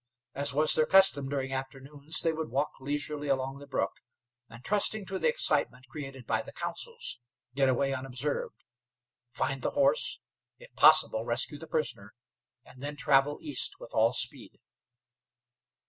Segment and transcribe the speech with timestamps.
[0.33, 3.97] As was their custom during afternoons, they would walk leisurely along the brook,
[4.49, 7.19] and, trusting to the excitement created by the councils,
[7.53, 8.63] get away unobserved.
[9.29, 10.23] Find the horse,
[10.57, 12.15] if possible rescue the prisoner,
[12.65, 14.59] and then travel east with all speed.